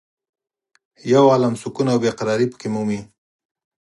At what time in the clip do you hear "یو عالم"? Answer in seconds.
1.13-1.53